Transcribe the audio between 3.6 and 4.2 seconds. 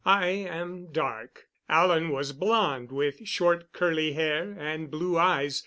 curly